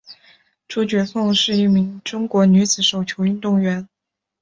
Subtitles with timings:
[0.67, 3.87] 朱觉凤是一名中国女子手球运动员。